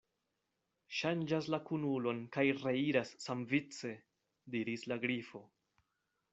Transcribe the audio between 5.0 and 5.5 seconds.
Grifo.